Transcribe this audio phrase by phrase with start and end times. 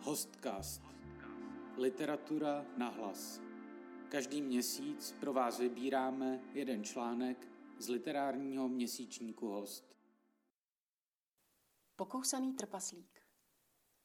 [0.00, 0.82] Hostcast.
[1.76, 3.40] Literatura na hlas.
[4.08, 9.96] Každý měsíc pro vás vybíráme jeden článek z literárního měsíčníku Host.
[11.96, 13.22] Pokousaný trpaslík.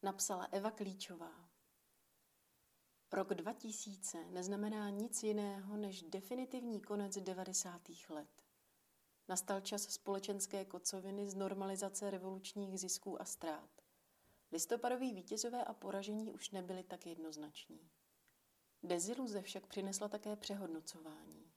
[0.03, 1.49] Napsala Eva Klíčová.
[3.13, 7.81] Rok 2000 neznamená nic jiného než definitivní konec 90.
[8.09, 8.41] let.
[9.29, 13.72] Nastal čas společenské kocoviny z normalizace revolučních zisků a ztrát.
[14.53, 17.89] Listopadoví vítězové a poražení už nebyli tak jednoznační.
[18.83, 21.51] Deziluze však přinesla také přehodnocování.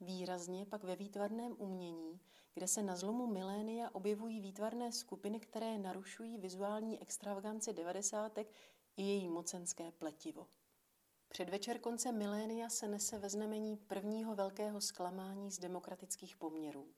[0.00, 2.20] Výrazně pak ve výtvarném umění,
[2.54, 8.52] kde se na zlomu milénia objevují výtvarné skupiny, které narušují vizuální extravaganci devadesátek
[8.96, 10.46] i její mocenské pletivo.
[11.28, 16.94] Předvečer konce milénia se nese ve znamení prvního velkého zklamání z demokratických poměrů.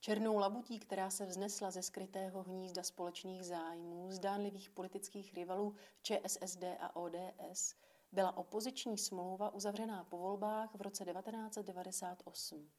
[0.00, 6.96] Černou labutí, která se vznesla ze skrytého hnízda společných zájmů, zdánlivých politických rivalů ČSSD a
[6.96, 7.74] ODS,
[8.12, 12.70] byla opoziční smlouva uzavřená po volbách v roce 1998.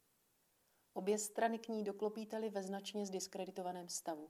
[0.93, 4.29] Obě strany k ní doklopítali ve značně zdiskreditovaném stavu.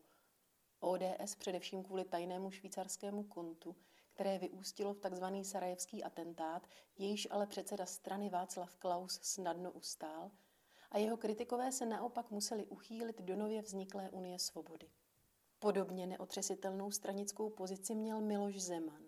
[0.79, 3.75] ODS především kvůli tajnému švýcarskému kontu,
[4.13, 5.25] které vyústilo v tzv.
[5.41, 10.31] sarajevský atentát, jejíž ale předseda strany Václav Klaus snadno ustál,
[10.91, 14.89] a jeho kritikové se naopak museli uchýlit do nově vzniklé Unie svobody.
[15.59, 19.03] Podobně neotřesitelnou stranickou pozici měl Miloš Zeman,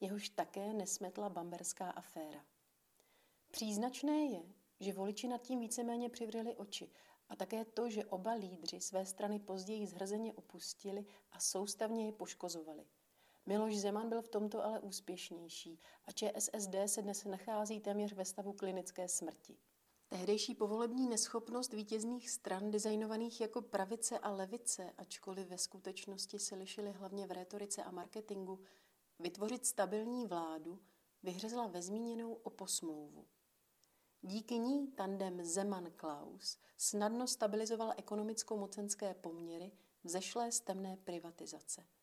[0.00, 2.44] jehož také nesmetla bamberská aféra.
[3.50, 4.42] Příznačné je,
[4.80, 6.90] že voliči nad tím víceméně přivřeli oči
[7.28, 12.86] a také to, že oba lídři své strany později zhrzeně opustili a soustavně je poškozovali–
[13.46, 18.52] Miloš Zeman byl v tomto ale úspěšnější a ČSSD se dnes nachází téměř ve stavu
[18.52, 19.58] klinické smrti.
[20.12, 26.92] Tehdejší povolební neschopnost vítězných stran designovaných jako pravice a levice, ačkoliv ve skutečnosti se lišily
[26.92, 28.60] hlavně v retorice a marketingu,
[29.18, 30.78] vytvořit stabilní vládu
[31.22, 33.26] vyhřezla ve zmíněnou oposmlouvu.
[34.22, 39.72] Díky ní tandem Zeman-Klaus snadno stabilizoval ekonomicko-mocenské poměry
[40.04, 41.86] vzešlé z temné privatizace–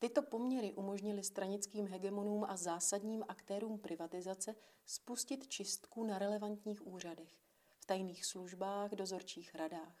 [0.00, 4.54] Tyto poměry umožnily stranickým hegemonům a zásadním aktérům privatizace
[4.86, 7.40] spustit čistku na relevantních úřadech,
[7.78, 9.96] v tajných službách, dozorčích radách,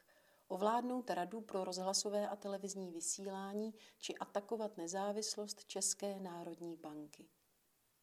[0.48, 7.28] ovládnout radu pro rozhlasové a televizní vysílání či atakovat nezávislost České národní banky.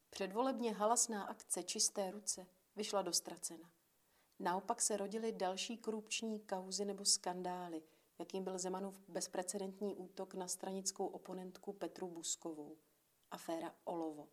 [0.10, 3.72] Předvolebně halasná akce Čisté ruce vyšla dostracena.
[4.40, 7.84] Naopak se rodily další korupční kauzy nebo skandály–
[8.20, 12.78] jakým byl Zemanův bezprecedentní útok na stranickou oponentku Petru Buskovou.
[13.32, 14.28] Aféra Olovo.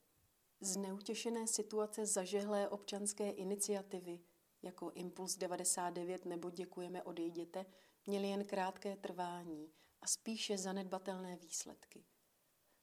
[0.60, 4.20] Z neutěšené situace zažehlé občanské iniciativy,
[4.62, 7.66] jako Impuls 99 nebo Děkujeme odejděte,
[8.06, 9.72] měly jen krátké trvání
[10.02, 12.04] a spíše zanedbatelné výsledky.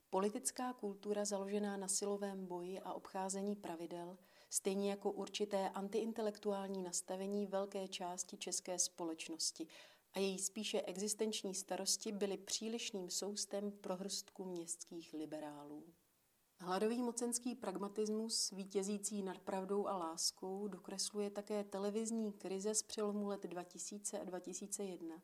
[0.10, 4.18] Politická kultura založená na silovém boji a obcházení pravidel,
[4.50, 9.68] stejně jako určité antiintelektuální nastavení velké části české společnosti
[10.14, 15.94] a její spíše existenční starosti byly přílišným soustem pro hrstku městských liberálů.
[16.62, 23.44] Hladový mocenský pragmatismus, vítězící nad pravdou a láskou, dokresluje také televizní krize z přelomu let
[23.44, 25.22] 2000 a 2001,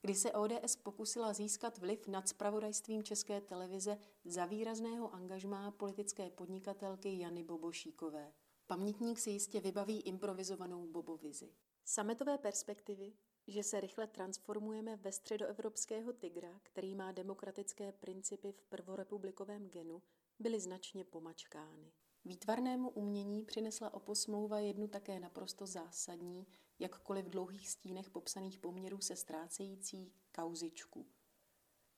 [0.00, 7.18] kdy se ODS pokusila získat vliv nad spravodajstvím České televize za výrazného angažmá politické podnikatelky
[7.18, 8.32] Jany Bobošíkové.
[8.66, 11.52] Pamětník si jistě vybaví improvizovanou Bobovizi.
[11.84, 13.12] Sametové perspektivy,
[13.46, 20.02] že se rychle transformujeme ve středoevropského tygra, který má demokratické principy v prvorepublikovém genu,
[20.38, 21.92] byly značně pomačkány.
[22.24, 26.46] Výtvarnému umění přinesla oposmlouva jednu také naprosto zásadní,
[26.78, 31.06] jakkoliv v dlouhých stínech popsaných poměrů se ztrácející kauzičku.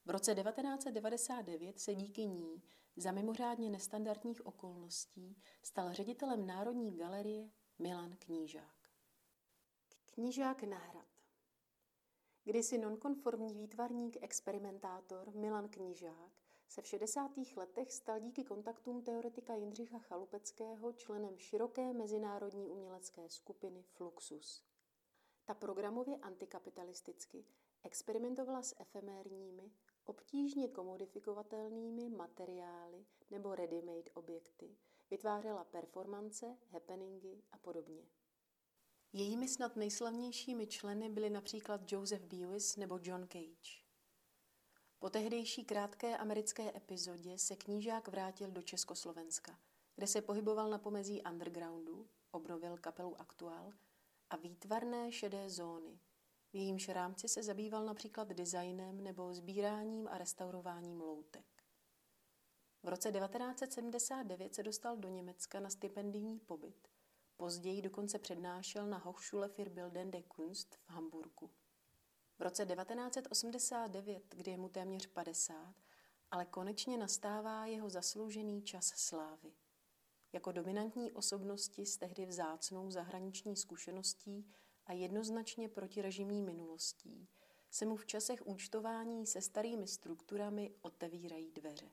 [0.04, 2.62] V roce 1999 se díky ní
[2.96, 8.76] za mimořádně nestandardních okolností stal ředitelem Národní galerie Milan Knížák.
[10.06, 11.13] Knížák Nahrad
[12.46, 16.32] Kdysi nonkonformní výtvarník, experimentátor Milan Knižák
[16.68, 17.30] se v 60.
[17.56, 24.64] letech stal díky kontaktům teoretika Jindřicha Chalupeckého členem široké mezinárodní umělecké skupiny Fluxus.
[25.44, 27.44] Ta programově antikapitalisticky
[27.84, 29.70] experimentovala s efemérními,
[30.04, 34.76] obtížně komodifikovatelnými materiály nebo ready-made objekty,
[35.10, 38.02] vytvářela performance, happeningy a podobně.
[39.16, 43.84] Jejími snad nejslavnějšími členy byli například Joseph Beuys nebo John Cage.
[44.98, 49.58] Po tehdejší krátké americké epizodě se knížák vrátil do Československa,
[49.94, 53.72] kde se pohyboval na pomezí undergroundu, obnovil kapelu Aktuál
[54.30, 56.00] a výtvarné šedé zóny.
[56.52, 61.46] V jejímž rámci se zabýval například designem nebo sbíráním a restaurováním loutek.
[62.82, 66.93] V roce 1979 se dostal do Německa na stipendijní pobyt.
[67.36, 71.50] Později dokonce přednášel na Hochschule für Bildende Kunst v Hamburgu.
[72.38, 75.74] V roce 1989, kdy je mu téměř 50,
[76.30, 79.52] ale konečně nastává jeho zasloužený čas slávy.
[80.32, 84.52] Jako dominantní osobnosti s tehdy vzácnou zahraniční zkušeností
[84.86, 87.28] a jednoznačně protirežimní minulostí
[87.70, 91.90] se mu v časech účtování se starými strukturami otevírají dveře.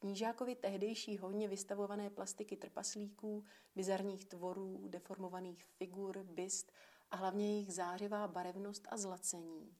[0.00, 3.44] Knížákovi tehdejší hodně vystavované plastiky trpaslíků,
[3.74, 6.72] bizarních tvorů, deformovaných figur, byst
[7.10, 9.76] a hlavně jejich zářivá barevnost a zlacení.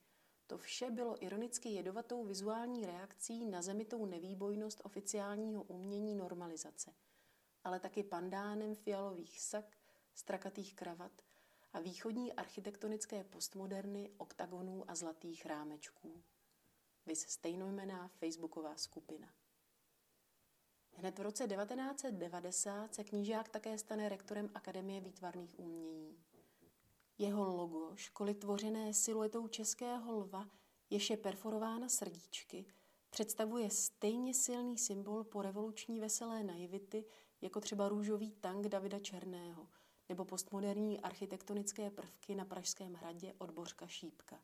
[0.46, 6.94] To vše bylo ironicky jedovatou vizuální reakcí na zemitou nevýbojnost oficiálního umění normalizace,
[7.64, 9.78] ale taky pandánem fialových sak,
[10.14, 11.12] strakatých kravat
[11.72, 16.22] a východní architektonické postmoderny, oktagonů a zlatých rámečků.
[17.06, 19.28] Vys stejnojmená facebooková skupina.
[20.98, 26.16] Hned v roce 1990 se knížák také stane rektorem Akademie výtvarných umění.
[27.18, 30.48] Jeho logo, školy tvořené siluetou českého lva,
[30.90, 32.66] jež je perforována srdíčky,
[33.10, 37.04] představuje stejně silný symbol po revoluční veselé naivity,
[37.40, 39.68] jako třeba růžový tank Davida Černého
[40.08, 44.40] nebo postmoderní architektonické prvky na Pražském hradě od Bořka Šípka.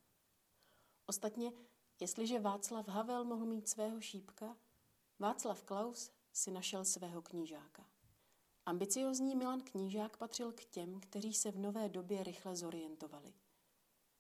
[1.07, 1.53] Ostatně,
[2.01, 4.57] jestliže Václav Havel mohl mít svého šípka,
[5.19, 7.87] Václav Klaus si našel svého knížáka.
[8.67, 13.35] Ambiciozní Milan Knížák patřil k těm, kteří se v nové době rychle zorientovali.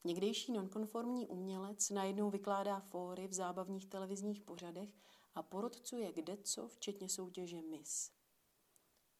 [0.05, 4.89] Někdejší nonkonformní umělec najednou vykládá fóry v zábavních televizních pořadech
[5.35, 8.11] a porodcuje kdeco, včetně soutěže Miss.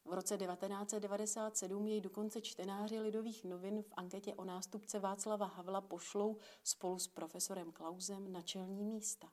[0.05, 6.39] V roce 1997 jej dokonce čtenáři Lidových novin v anketě o nástupce Václava Havla pošlou
[6.63, 9.33] spolu s profesorem Klausem na čelní místa.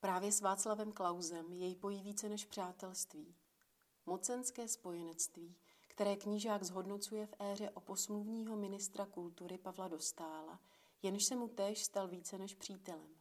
[0.00, 3.34] Právě s Václavem Klausem jej pojí více než přátelství.
[4.06, 5.56] Mocenské spojenectví,
[5.88, 10.60] které knížák zhodnocuje v éře oposmluvního ministra kultury Pavla Dostála,
[11.02, 13.16] jenž se mu též stal více než přítelem.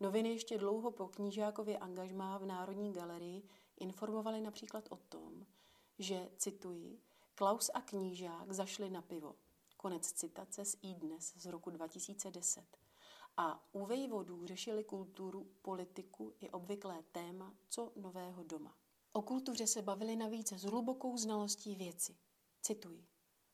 [0.00, 3.48] Noviny ještě dlouho po knížákově angažmá v Národní galerii
[3.80, 5.46] informovali například o tom,
[5.98, 7.00] že, cituji,
[7.34, 9.36] Klaus a knížák zašli na pivo.
[9.76, 12.83] Konec citace z iDnes z roku 2010.
[13.36, 18.76] A u vejvodů řešili kulturu, politiku i obvyklé téma, co nového doma.
[19.12, 22.16] O kultuře se bavili navíc s hlubokou znalostí věci.
[22.62, 23.06] Cituji.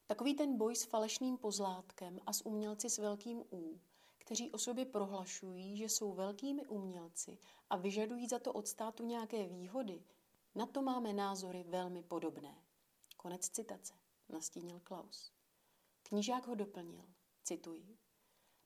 [0.07, 3.81] Takový ten boj s falešným pozlátkem a s umělci s velkým U,
[4.19, 7.39] kteří o sobě prohlašují, že jsou velkými umělci
[7.71, 10.05] a vyžadují za to od státu nějaké výhody,
[10.55, 12.63] na to máme názory velmi podobné.
[13.17, 13.95] Konec citace,
[14.29, 15.33] nastínil Klaus.
[16.03, 17.05] Knížák ho doplnil,
[17.45, 17.99] cituji.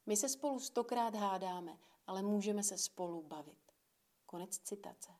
[0.07, 3.73] My se spolu stokrát hádáme, ale můžeme se spolu bavit.
[4.27, 5.13] Konec citace.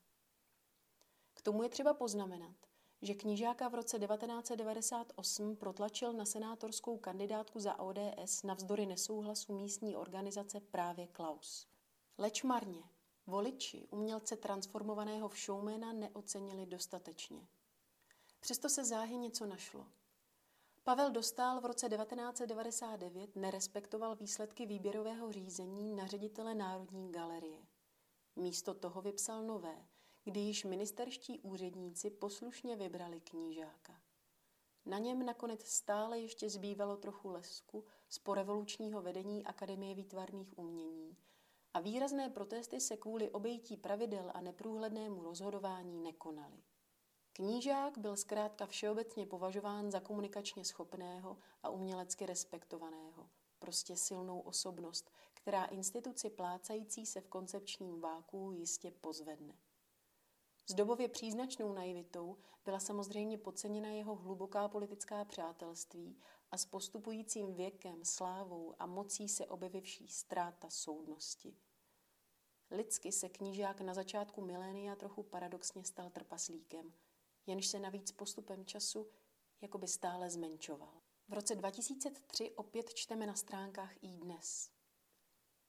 [1.35, 2.57] K tomu je třeba poznamenat,
[3.03, 10.61] že knížáka v roce 1998 protlačil na senátorskou kandidátku za ODS navzdory nesouhlasu místní organizace
[10.61, 11.67] právě Klaus.
[12.19, 12.83] Leč marně.
[13.27, 17.47] Voliči umělce transformovaného v showmana neocenili dostatečně.
[18.41, 19.87] Přesto se záhy něco našlo.
[20.87, 27.67] Pavel Dostál v roce 1999 nerespektoval výsledky výběrového řízení na ředitele Národní galerie.
[28.37, 29.87] Místo toho vypsal nové,
[30.25, 34.01] kdy již ministerští úředníci poslušně vybrali knížáka.
[34.87, 41.17] Na něm nakonec stále ještě zbývalo trochu lesku z porevolučního vedení Akademie výtvarných umění
[41.75, 46.63] a výrazné protesty se kvůli obejití pravidel a neprůhlednému rozhodování nekonaly.
[47.37, 55.65] Knížák byl zkrátka všeobecně považován za komunikačně schopného a umělecky respektovaného, prostě silnou osobnost, která
[55.65, 59.55] instituci plácající se v koncepčním váku jistě pozvedne.
[60.67, 66.19] S dobově příznačnou naivitou byla samozřejmě podceněna jeho hluboká politická přátelství
[66.51, 71.57] a s postupujícím věkem, slávou a mocí se objevivší ztráta soudnosti.
[72.71, 76.93] Lidsky se knížák na začátku milénia trochu paradoxně stal trpaslíkem,
[77.47, 79.07] jenž se navíc postupem času
[79.61, 81.01] jakoby stále zmenšoval.
[81.29, 84.71] V roce 2003 opět čteme na stránkách i dnes.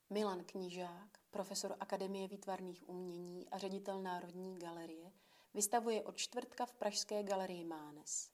[0.10, 5.12] Milan Knížák, profesor Akademie výtvarných umění a ředitel Národní galerie,
[5.54, 8.32] vystavuje od čtvrtka v Pražské galerii Mánes.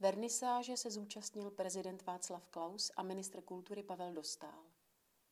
[0.00, 4.64] Vernisáže se zúčastnil prezident Václav Klaus a ministr kultury Pavel Dostál.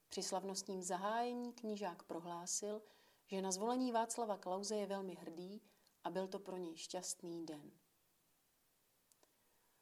[0.09, 2.83] Při slavnostním zahájení knížák prohlásil,
[3.27, 5.63] že na zvolení Václava Klauze je velmi hrdý
[6.05, 7.71] a byl to pro něj šťastný den.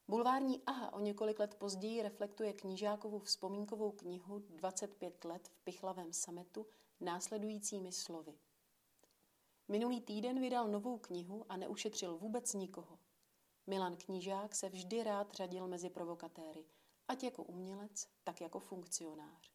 [0.09, 6.67] Bulvární Aha o několik let později reflektuje knížákovou vzpomínkovou knihu 25 let v pichlavém sametu
[7.01, 8.39] následujícími slovy.
[9.69, 12.99] Minulý týden vydal novou knihu a neušetřil vůbec nikoho.
[13.67, 16.65] Milan Knížák se vždy rád řadil mezi provokatéry,
[17.09, 19.53] ať jako umělec, tak jako funkcionář.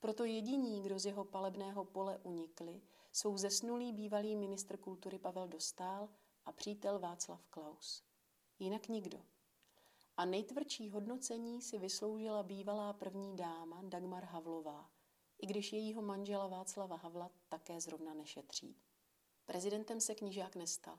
[0.00, 2.82] Proto jediní, kdo z jeho palebného pole unikli,
[3.14, 6.08] jsou zesnulý bývalý ministr kultury Pavel Dostál
[6.44, 8.02] a přítel Václav Klaus.
[8.58, 9.22] Jinak nikdo.
[10.16, 14.90] A nejtvrdší hodnocení si vysloužila bývalá první dáma Dagmar Havlová,
[15.38, 18.76] i když jejího manžela Václava Havla také zrovna nešetří.
[19.44, 20.98] Prezidentem se knížák nestal.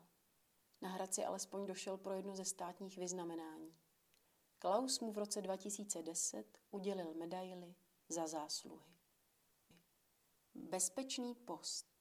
[0.81, 3.75] Na Hradci alespoň došel pro jedno ze státních vyznamenání.
[4.59, 7.75] Klaus mu v roce 2010 udělil medaily
[8.09, 8.95] za zásluhy.
[10.55, 11.94] Bezpečný post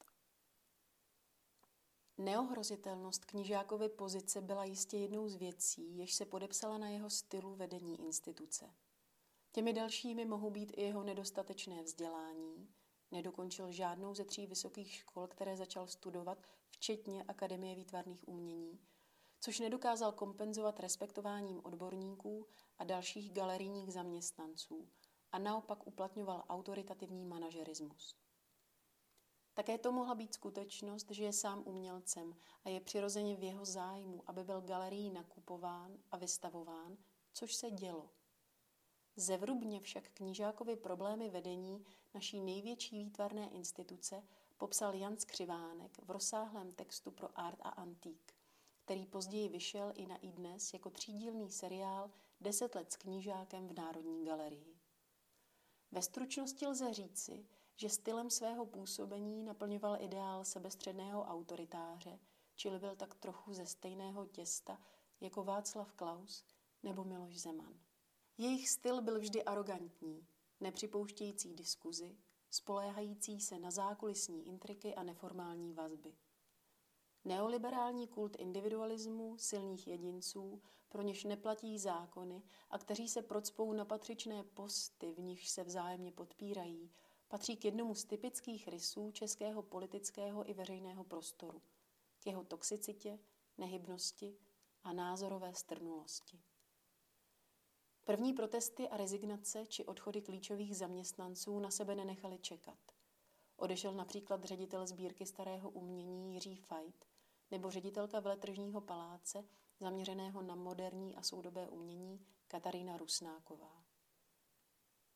[2.19, 8.01] Neohrozitelnost knížákovy pozice byla jistě jednou z věcí, jež se podepsala na jeho stylu vedení
[8.01, 8.75] instituce.
[9.53, 12.69] Těmi dalšími mohou být i jeho nedostatečné vzdělání,
[13.11, 18.81] nedokončil žádnou ze tří vysokých škol, které začal studovat, včetně Akademie výtvarných umění,
[19.41, 22.47] což nedokázal kompenzovat respektováním odborníků
[22.79, 24.89] a dalších galerijních zaměstnanců
[25.33, 28.24] a naopak uplatňoval autoritativní manažerismus.
[29.55, 32.35] Také to mohla být skutečnost, že je sám umělcem
[32.65, 36.97] a je přirozeně v jeho zájmu, aby byl galerií nakupován a vystavován,
[37.33, 38.11] což se dělo.
[39.17, 41.85] Zevrubně však knížákovi problémy vedení
[42.15, 44.23] naší největší výtvarné instituce
[44.57, 48.35] popsal Jan Skřivánek v rozsáhlém textu pro Art a Antík,
[48.85, 54.25] který později vyšel i na iDnes jako třídílný seriál Deset let s knížákem v Národní
[54.25, 54.77] galerii.
[55.93, 62.19] Ve stručnosti lze říci, že stylem svého působení naplňoval ideál sebestředného autoritáře,
[62.55, 64.81] čili byl tak trochu ze stejného těsta
[65.21, 66.45] jako Václav Klaus
[66.83, 67.81] nebo Miloš Zeman.
[68.39, 70.27] Jejich styl byl vždy arrogantní,
[70.61, 72.17] nepřipouštějící diskuzi,
[72.51, 76.15] spoléhající se na zákulisní intriky a neformální vazby.
[77.25, 84.45] Neoliberální kult individualismu, silných jedinců, pro něž neplatí zákony a kteří se procpou na patřičné
[84.45, 86.91] posty, v nichž se vzájemně podpírají,
[87.29, 91.63] patří k jednomu z typických rysů českého politického i veřejného prostoru,
[92.21, 93.19] k jeho toxicitě,
[93.59, 94.39] nehybnosti
[94.85, 96.43] a názorové strnulosti.
[98.05, 102.79] První protesty a rezignace či odchody klíčových zaměstnanců na sebe nenechali čekat.
[103.57, 107.05] Odešel například ředitel sbírky starého umění Jiří Fajt
[107.51, 109.45] nebo ředitelka veletržního paláce
[109.81, 113.85] zaměřeného na moderní a soudobé umění Katarína Rusnáková.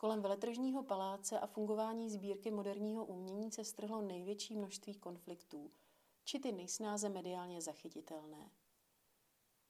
[0.00, 5.70] Kolem veletržního paláce a fungování sbírky moderního umění se strhlo největší množství konfliktů,
[6.24, 8.50] či ty nejsnáze mediálně zachytitelné.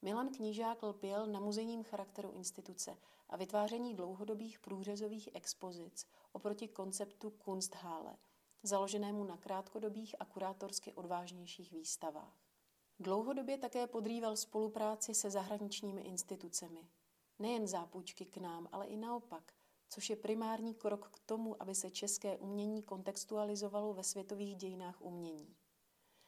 [0.01, 2.97] Milan Knížák lpěl na muzejním charakteru instituce
[3.29, 8.17] a vytváření dlouhodobých průřezových expozic oproti konceptu Kunsthalle,
[8.63, 12.37] založenému na krátkodobých a kurátorsky odvážnějších výstavách.
[12.99, 16.89] Dlouhodobě také podrýval spolupráci se zahraničními institucemi.
[17.39, 19.53] Nejen zápůjčky k nám, ale i naopak,
[19.89, 25.55] což je primární krok k tomu, aby se české umění kontextualizovalo ve světových dějinách umění.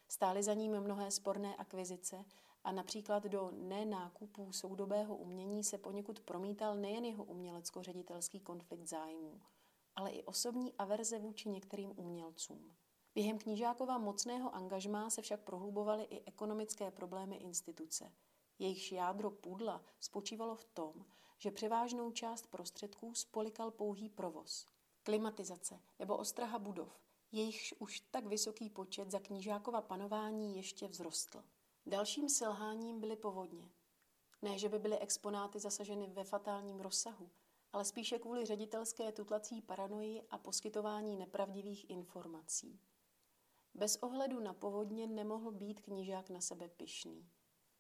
[0.08, 2.26] Stály za ním mnohé sporné akvizice
[2.64, 9.42] a například do nenákupů soudobého umění se poněkud promítal nejen jeho umělecko-ředitelský konflikt zájmů,
[9.96, 12.76] ale i osobní averze vůči některým umělcům.
[13.16, 18.12] Během knížákova mocného angažmá se však prohlubovaly i ekonomické problémy instituce.
[18.60, 21.06] Jejichž jádro pudla spočívalo v tom,
[21.42, 24.68] že převážnou část prostředků spolikal pouhý provoz.
[25.04, 27.00] Klimatizace nebo ostraha budov,
[27.32, 31.44] jejichž už tak vysoký počet za knížákova panování ještě vzrostl.
[31.86, 33.72] Dalším selháním byly povodně.
[34.42, 37.30] Ne, že by byly exponáty zasaženy ve fatálním rozsahu,
[37.74, 42.80] ale spíše kvůli ředitelské tutlací paranoji a poskytování nepravdivých informací.
[43.74, 47.30] Bez ohledu na povodně nemohl být knížák na sebe pyšný.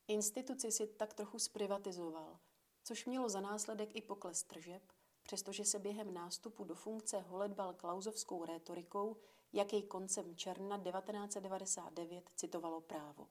[0.08, 2.39] Instituci si tak trochu zprivatizoval–
[2.83, 4.83] což mělo za následek i pokles tržeb,
[5.23, 9.17] přestože se během nástupu do funkce holedbal klauzovskou rétorikou,
[9.53, 13.27] jak jej koncem června 1999 citovalo právo.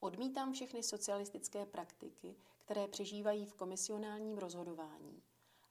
[0.00, 5.22] Odmítám všechny socialistické praktiky, které přežívají v komisionálním rozhodování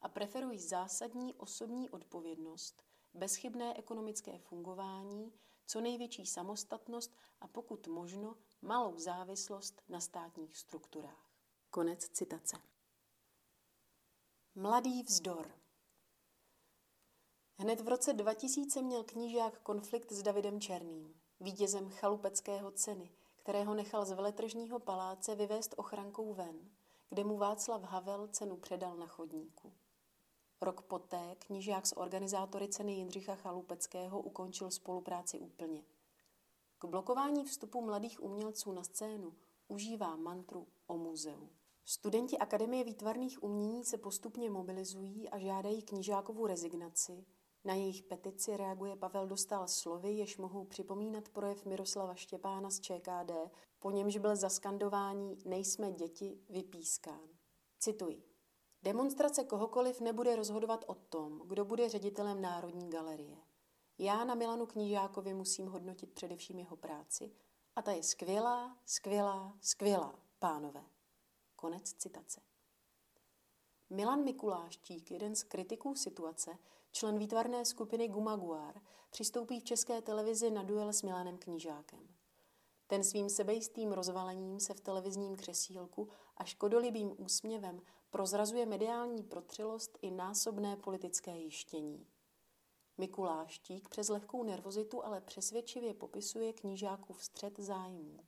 [0.01, 2.83] a preferuji zásadní osobní odpovědnost,
[3.13, 5.33] bezchybné ekonomické fungování,
[5.65, 11.31] co největší samostatnost a pokud možno malou závislost na státních strukturách.
[11.69, 12.69] Konec citace.
[14.56, 15.51] Mladý vzdor
[17.58, 24.06] Hned v roce 2000 měl knížák konflikt s Davidem Černým, vítězem chalupeckého ceny, kterého nechal
[24.06, 26.70] z veletržního paláce vyvést ochrankou ven,
[27.10, 29.74] kde mu Václav Havel cenu předal na chodníku.
[30.62, 35.84] Rok poté knížák s organizátory ceny Jindřicha Chalupeckého ukončil spolupráci úplně.
[36.79, 39.34] K blokování vstupu mladých umělců na scénu
[39.68, 41.50] užívá mantru o muzeu.
[41.91, 47.25] Studenti Akademie výtvarných umění se postupně mobilizují a žádají knižákovou rezignaci.
[47.65, 53.31] Na jejich petici reaguje Pavel Dostal slovy, jež mohou připomínat projev Miroslava Štěpána z ČKD,
[53.79, 57.29] po němž byl za skandování Nejsme děti vypískán.
[57.79, 58.24] Cituji.
[58.84, 63.38] Demonstrace kohokoliv nebude rozhodovat o tom, kdo bude ředitelem Národní galerie.
[63.98, 67.31] Já na Milanu Knížákovi musím hodnotit především jeho práci
[67.75, 70.99] a ta je skvělá, skvělá, skvělá, pánové.
[71.60, 72.42] Konec citace.
[73.89, 76.58] Milan Mikuláštík, jeden z kritiků situace,
[76.92, 82.08] člen výtvarné skupiny Gumaguar, přistoupí v české televizi na duel s Milanem Knížákem.
[82.88, 90.12] Ten svým sebejistým rozvalením se v televizním křesílku a škodolibým úsměvem prozrazuje mediální protřilost i
[90.12, 92.08] násobné politické jištění.
[92.98, 98.20] Mikuláštík přes lehkou nervozitu ale přesvědčivě popisuje knížákův střed zájmů.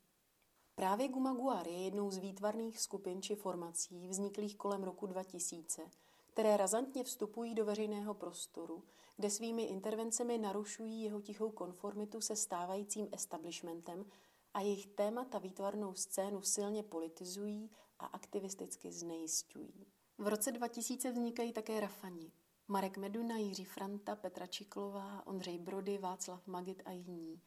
[0.76, 5.90] Právě Gumaguar je jednou z výtvarných skupin či formací vzniklých kolem roku 2000,
[6.34, 8.84] které razantně vstupují do veřejného prostoru,
[9.18, 14.06] kde svými intervencemi narušují jeho tichou konformitu se stávajícím establishmentem
[14.54, 19.86] a jejich témata výtvarnou scénu silně politizují a aktivisticky znejisťují.
[20.18, 22.32] V roce 2000 vznikají také Rafani.
[22.68, 27.42] Marek Meduna, Jiří Franta, Petra Čiklová, Ondřej Brody, Václav Magit a jiní.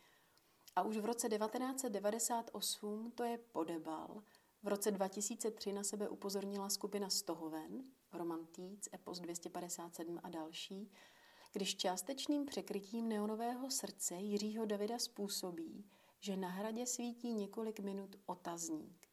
[0.77, 4.23] A už v roce 1998 to je Podebal.
[4.63, 10.91] V roce 2003 na sebe upozornila skupina Stohoven, Roman Týc, Epos 257 a další,
[11.53, 15.85] když částečným překrytím neonového srdce Jiřího Davida způsobí,
[16.21, 19.09] že na hradě svítí několik minut otazník.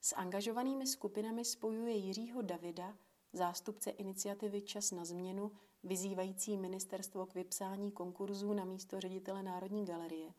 [0.00, 2.96] S angažovanými skupinami spojuje Jiřího Davida,
[3.32, 5.52] zástupce iniciativy Čas na změnu,
[5.82, 10.32] vyzývající ministerstvo k vypsání konkurzů na místo ředitele Národní galerie,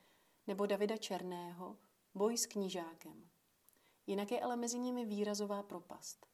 [0.48, 1.78] nebo Davida Černého,
[2.16, 3.30] boj s knížákem.
[4.08, 6.26] Jinak je ale mezi nimi výrazová propast.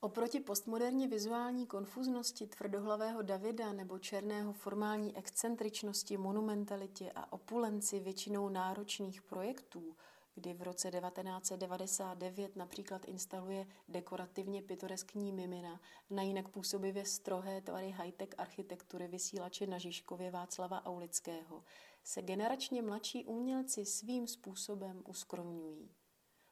[0.00, 9.22] Oproti postmoderně vizuální konfuznosti tvrdohlavého Davida nebo černého formální excentričnosti, monumentalitě a opulenci většinou náročných
[9.22, 9.96] projektů,
[10.34, 18.28] kdy v roce 1999 například instaluje dekorativně pitoreskní mimina na jinak působivě strohé tvary high-tech
[18.38, 21.64] architektury vysílače na Žižkově Václava Aulického,
[22.04, 25.90] se generačně mladší umělci svým způsobem uskromňují.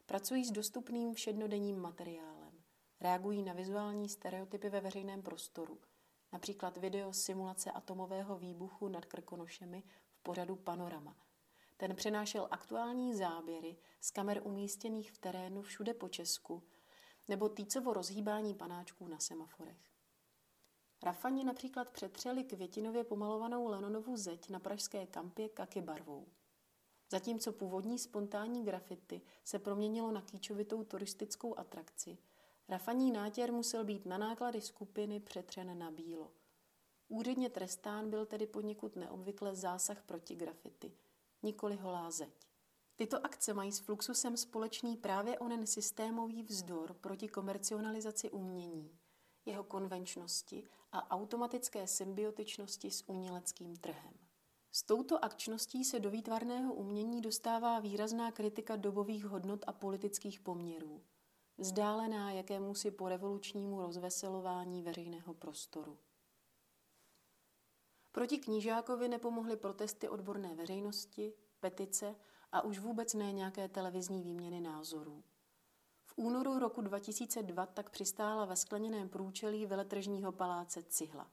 [0.05, 2.63] Pracují s dostupným všednodenním materiálem.
[3.01, 5.81] Reagují na vizuální stereotypy ve veřejném prostoru,
[6.33, 11.15] například video simulace atomového výbuchu nad Krkonošemi v pořadu Panorama.
[11.77, 16.63] Ten přenášel aktuální záběry z kamer umístěných v terénu všude po Česku,
[17.27, 19.88] nebo týcovo rozhýbání panáčků na semaforech.
[21.03, 26.27] Rafani například přetřeli květinově pomalovanou Lenonovu zeď na pražské kampě kaky barvou.
[27.11, 32.17] Zatímco původní spontánní grafity se proměnilo na kýčovitou turistickou atrakci,
[32.69, 36.31] Rafaní nátěr musel být na náklady skupiny přetřen na bílo.
[37.07, 40.93] Úředně trestán byl tedy poněkud neobvykle zásah proti grafity,
[41.43, 42.47] nikoli holá zeď.
[42.95, 48.97] Tyto akce mají s Fluxusem společný právě onen systémový vzdor proti komercionalizaci umění,
[49.45, 54.13] jeho konvenčnosti a automatické symbiotičnosti s uměleckým trhem.
[54.71, 61.01] S touto akčností se do výtvarného umění dostává výrazná kritika dobových hodnot a politických poměrů,
[61.57, 65.97] vzdálená jakémusi porevolučnímu rozveselování veřejného prostoru.
[68.11, 72.15] Proti knížákovi nepomohly protesty odborné veřejnosti, petice
[72.51, 75.23] a už vůbec ne nějaké televizní výměny názorů.
[76.19, 81.31] Únoru roku 2002 tak přistála ve skleněném průčelí veletržního paláce cihla.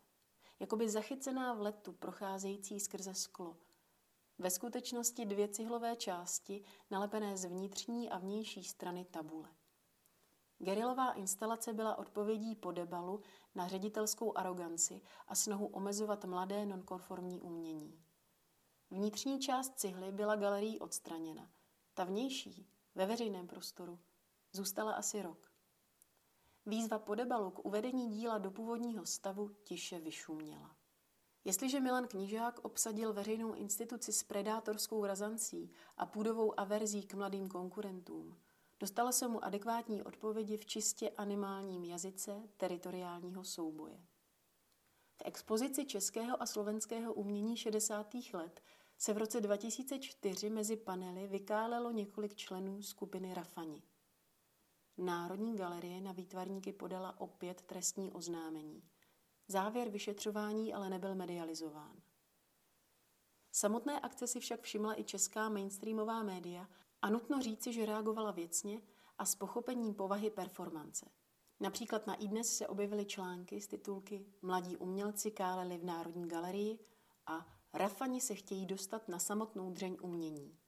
[0.60, 3.56] Jakoby zachycená v letu procházející skrze sklo.
[4.38, 9.48] Ve skutečnosti dvě cihlové části, nalepené z vnitřní a vnější strany tabule.
[10.58, 13.20] Gerilová instalace byla odpovědí po debalu
[13.54, 18.04] na ředitelskou aroganci a snahu omezovat mladé nonkonformní umění.
[18.90, 21.50] Vnitřní část cihly byla galerií odstraněna.
[21.94, 23.98] Ta vnější, ve veřejném prostoru,
[24.56, 25.52] zůstala asi rok.
[26.66, 30.76] Výzva podebalu k uvedení díla do původního stavu tiše vyšuměla.
[31.44, 38.36] Jestliže Milan Knížák obsadil veřejnou instituci s predátorskou razancí a půdovou averzí k mladým konkurentům,
[38.80, 44.06] dostala se mu adekvátní odpovědi v čistě animálním jazyce teritoriálního souboje.
[45.16, 48.14] V expozici českého a slovenského umění 60.
[48.32, 48.62] let
[48.98, 53.82] se v roce 2004 mezi panely vykálelo několik členů skupiny Rafani.
[54.98, 58.82] Národní galerie na výtvarníky podala opět trestní oznámení.
[59.48, 62.02] Závěr vyšetřování ale nebyl medializován.
[63.52, 66.68] Samotné akce si však všimla i česká mainstreamová média
[67.02, 68.82] a nutno říci, že reagovala věcně
[69.18, 71.06] a s pochopením povahy performance.
[71.60, 76.78] Například na iDnes se objevily články z titulky Mladí umělci káleli v Národní galerii
[77.26, 80.58] a Rafani se chtějí dostat na samotnou dřeň umění.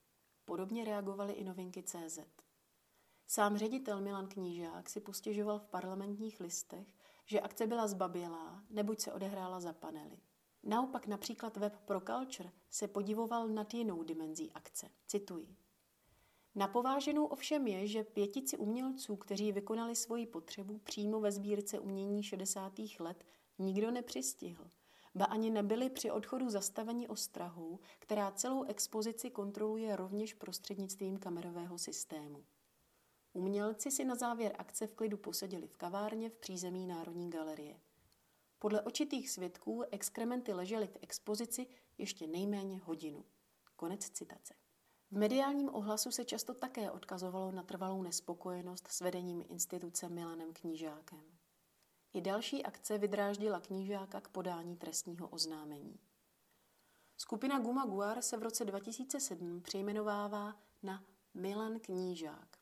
[0.45, 2.19] Podobně reagovaly i novinky CZ.
[3.31, 6.87] Sám ředitel Milan Knížák si postěžoval v parlamentních listech,
[7.27, 10.19] že akce byla zbabělá, neboť se odehrála za panely.
[10.63, 14.89] Naopak například web Pro Culture se podivoval nad jinou dimenzí akce.
[15.07, 15.57] Cituji.
[16.55, 22.73] Napováženou ovšem je, že pětici umělců, kteří vykonali svoji potřebu přímo ve sbírce umění 60.
[22.99, 23.25] let,
[23.59, 24.71] nikdo nepřistihl.
[25.15, 32.45] Ba ani nebyli při odchodu zastaveni ostrahou, která celou expozici kontroluje rovněž prostřednictvím kamerového systému.
[33.33, 37.81] Umělci si na závěr akce v klidu posadili v kavárně v přízemí Národní galerie.
[38.59, 41.67] Podle očitých svědků exkrementy ležely v expozici
[41.99, 43.25] ještě nejméně hodinu.
[43.77, 44.55] Konec citace.
[45.11, 51.39] V mediálním ohlasu se často také odkazovalo na trvalou nespokojenost s vedením instituce Milanem Knížákem.
[52.13, 55.99] I další akce vydráždila knížáka k podání trestního oznámení.
[57.17, 62.58] Skupina Guma Guar se v roce 2007 přejmenovává na Milan Knížák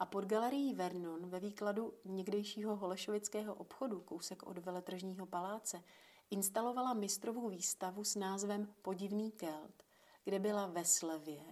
[0.00, 5.82] a pod galerií Vernon ve výkladu někdejšího holešovického obchodu kousek od veletržního paláce
[6.30, 9.82] instalovala mistrovou výstavu s názvem Podivný Kelt,
[10.24, 11.42] kde byla ve slevě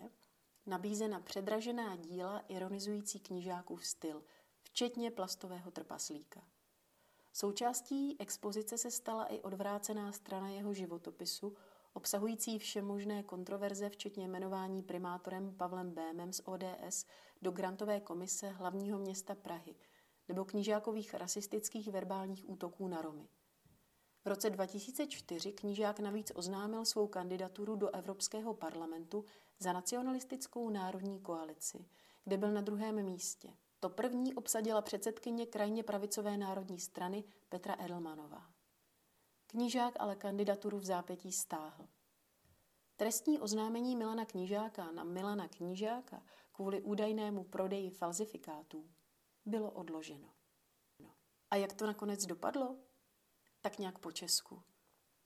[0.67, 4.25] nabízena předražená díla ironizující knížákův styl,
[4.63, 6.43] včetně plastového trpaslíka.
[7.33, 11.57] Součástí expozice se stala i odvrácená strana jeho životopisu,
[11.99, 17.07] obsahující všemožné kontroverze, včetně jmenování primátorem Pavlem Bémem z ODS
[17.43, 19.75] do grantové komise hlavního města Prahy
[20.29, 23.29] nebo knížákových rasistických verbálních útoků na Romy.
[24.25, 29.25] V roce 2004 knížák navíc oznámil svou kandidaturu do Evropského parlamentu
[29.59, 31.85] za nacionalistickou národní koalici,
[32.25, 33.49] kde byl na druhém místě.
[33.81, 38.58] To první obsadila předsedkyně krajně pravicové národní strany Petra Edelmanová.
[39.51, 41.89] Knížák ale kandidaturu v zápětí stáhl.
[42.97, 48.91] Trestní oznámení Milana Knížáka na Milana Knížáka kvůli údajnému prodeji falzifikátů
[49.47, 50.29] bylo odloženo.
[50.99, 51.11] No.
[51.51, 52.77] A jak to nakonec dopadlo?
[53.61, 54.63] Tak nějak po Česku.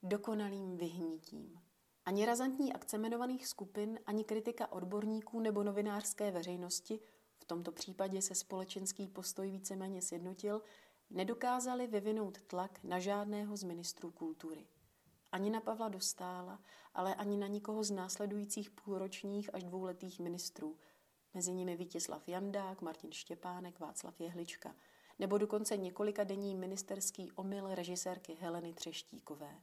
[0.02, 1.60] Dokonalým vyhnítím.
[2.04, 7.00] Ani razantní akce jmenovaných skupin, ani kritika odborníků nebo novinářské veřejnosti,
[7.38, 10.62] v tomto případě se společenský postoj víceméně sjednotil,
[11.12, 14.66] nedokázali vyvinout tlak na žádného z ministrů kultury.
[15.32, 16.60] Ani na Pavla Dostála,
[16.94, 20.76] ale ani na nikoho z následujících půlročních až dvouletých ministrů,
[21.34, 24.74] mezi nimi Vítězslav Jandák, Martin Štěpánek, Václav Jehlička,
[25.18, 29.60] nebo dokonce několika denní ministerský omyl režisérky Heleny Třeštíkové.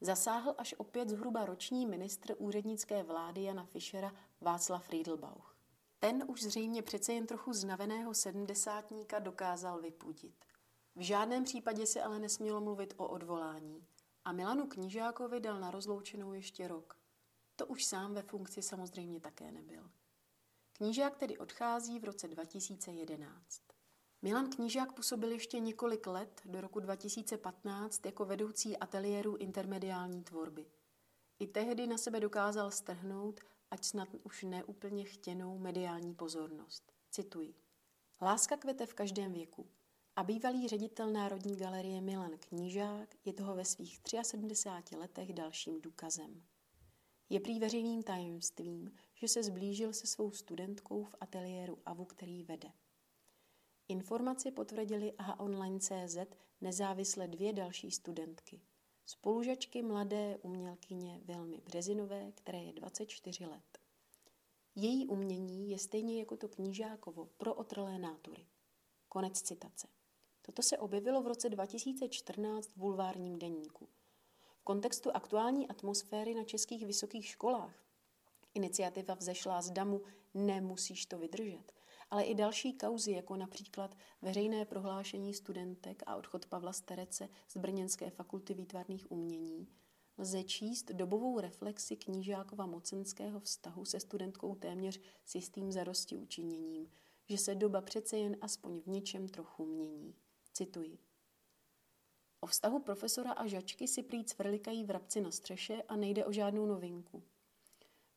[0.00, 5.59] Zasáhl až opět zhruba roční ministr úřednické vlády Jana Fischera Václav Friedelbauch.
[6.00, 10.44] Ten už zřejmě přece jen trochu znaveného sedmdesátníka dokázal vypudit.
[10.96, 13.86] V žádném případě se ale nesmělo mluvit o odvolání.
[14.24, 16.96] A Milanu Knížákovi dal na rozloučenou ještě rok.
[17.56, 19.90] To už sám ve funkci samozřejmě také nebyl.
[20.72, 23.62] Knížák tedy odchází v roce 2011.
[24.22, 30.66] Milan Knížák působil ještě několik let do roku 2015 jako vedoucí ateliéru intermediální tvorby.
[31.38, 36.92] I tehdy na sebe dokázal strhnout, ať snad už neúplně chtěnou mediální pozornost.
[37.10, 37.54] Cituji.
[38.22, 39.66] Láska kvete v každém věku.
[40.16, 46.42] A bývalý ředitel Národní galerie Milan Knížák je toho ve svých 73 letech dalším důkazem.
[47.28, 52.72] Je prý veřejným tajemstvím, že se zblížil se svou studentkou v ateliéru AVU, který vede.
[53.88, 56.16] Informaci potvrdili AHA Online.cz
[56.60, 58.60] nezávisle dvě další studentky.
[59.10, 63.78] Spolužačky mladé umělkyně Vilmy Březinové, které je 24 let.
[64.74, 68.46] Její umění je stejně jako to knížákovo pro otrlé nátury.
[69.08, 69.88] Konec citace.
[70.42, 73.88] Toto se objevilo v roce 2014 v bulvárním denníku.
[74.56, 77.84] V kontextu aktuální atmosféry na českých vysokých školách
[78.54, 80.02] iniciativa vzešla z damu
[80.34, 81.72] Nemusíš to vydržet,
[82.10, 88.10] ale i další kauzy, jako například veřejné prohlášení studentek a odchod Pavla Sterece z Brněnské
[88.10, 89.68] fakulty výtvarných umění,
[90.18, 96.90] lze číst dobovou reflexi knížákova mocenského vztahu se studentkou téměř s jistým zarosti učiněním,
[97.28, 100.14] že se doba přece jen aspoň v něčem trochu mění.
[100.52, 100.98] Cituji.
[102.40, 106.66] O vztahu profesora a žačky si prý cvrlikají vrabci na střeše a nejde o žádnou
[106.66, 107.22] novinku.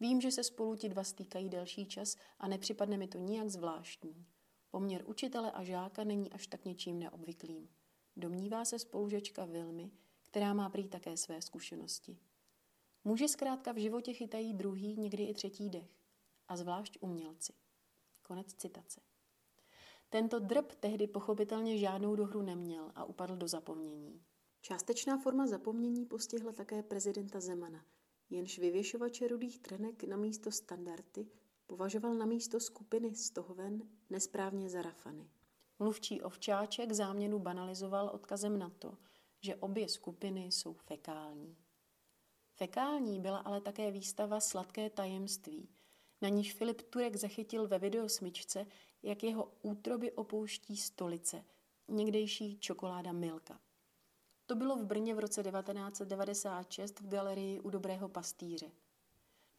[0.04, 4.26] Vím, že se spolu ti dva stýkají delší čas a nepřipadne mi to nijak zvláštní.
[4.72, 7.70] Poměr učitele a žáka není až tak něčím neobvyklým.
[8.16, 12.18] Domnívá se spolužečka Vilmy, která má prý také své zkušenosti.
[13.04, 15.92] Muži zkrátka v životě chytají druhý, někdy i třetí dech.
[16.48, 17.54] A zvlášť umělci.
[18.22, 19.02] Konec citace.
[20.10, 24.22] Tento drb tehdy pochopitelně žádnou dohru neměl a upadl do zapomnění.
[24.62, 27.86] Částečná forma zapomnění postihla také prezidenta Zemana,
[28.34, 31.28] jenž vyvěšovače rudých trenek na místo standardy
[31.67, 35.30] považoval na místo skupiny stohoven nesprávně za rafany.
[35.80, 38.98] Mluvčí Ovčáček záměnu banalizoval odkazem na to,
[39.41, 41.58] že obě skupiny jsou fekální.
[42.56, 45.69] Fekální byla ale také výstava Sladké tajemství,
[46.22, 48.65] na níž Filip Turek zachytil ve videosmyčce,
[49.04, 51.46] jak jeho útroby opouští stolice,
[51.88, 53.60] někdejší čokoláda Milka.
[54.45, 58.71] To bylo v Brně v roce 1996 v galerii u Dobrého pastýře.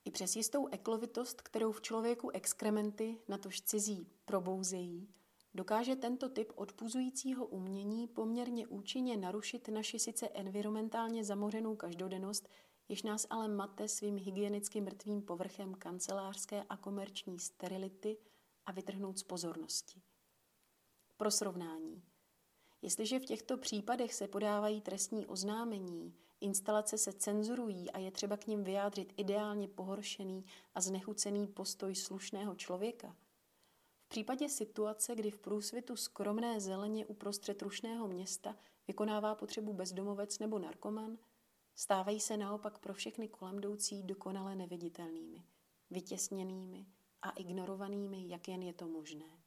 [0.04, 5.08] I přes jistou eklovitost, kterou v člověku exkrementy, natož cizí, probouzejí,
[5.54, 12.48] dokáže tento typ odpuzujícího umění poměrně účinně narušit naši sice environmentálně zamořenou každodennost,
[12.88, 18.16] jež nás ale mate svým hygienicky mrtvým povrchem kancelářské a komerční sterility
[18.66, 20.02] a vytrhnout z pozornosti.
[21.16, 21.93] Pro srovnání–
[22.84, 28.46] Jestliže v těchto případech se podávají trestní oznámení, instalace se cenzurují a je třeba k
[28.46, 30.44] ním vyjádřit ideálně pohoršený
[30.74, 33.16] a znechucený postoj slušného člověka,
[34.04, 38.56] v případě situace, kdy v průsvitu skromné zeleně uprostřed rušného města
[38.88, 41.18] vykonává potřebu bezdomovec nebo narkoman,
[41.74, 45.44] stávají se naopak pro všechny kolem jdoucí dokonale neviditelnými,
[45.90, 46.86] vytěsněnými
[47.22, 49.43] a ignorovanými, jak jen je to možné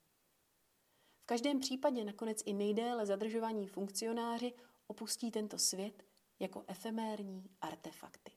[1.27, 4.53] každém případě nakonec i nejdéle zadržovaní funkcionáři
[4.87, 6.03] opustí tento svět
[6.39, 8.31] jako efemérní artefakty.